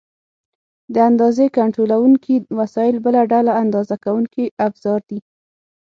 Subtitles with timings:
[0.93, 5.19] د اندازې کنټرولونکي وسایل بله ډله اندازه کوونکي افزار دي.